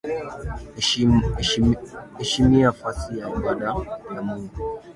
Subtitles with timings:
[2.19, 3.65] Heshimia fasi ya ibada
[4.13, 4.57] ya Mungu